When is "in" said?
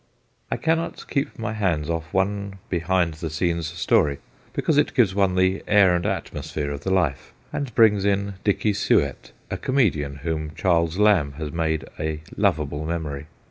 8.03-8.33